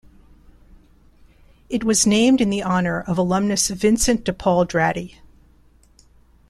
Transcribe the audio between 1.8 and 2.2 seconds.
was